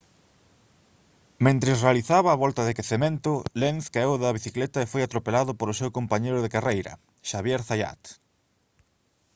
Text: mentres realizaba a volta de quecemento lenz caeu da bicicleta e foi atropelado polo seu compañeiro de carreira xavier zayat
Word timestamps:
mentres 1.45 1.77
realizaba 1.85 2.29
a 2.31 2.39
volta 2.43 2.61
de 2.65 2.75
quecemento 2.77 3.31
lenz 3.61 3.83
caeu 3.93 4.13
da 4.19 4.35
bicicleta 4.37 4.79
e 4.81 4.89
foi 4.91 5.01
atropelado 5.03 5.51
polo 5.59 5.77
seu 5.79 5.89
compañeiro 5.97 6.39
de 6.41 6.53
carreira 6.55 6.93
xavier 7.29 7.61
zayat 7.69 8.01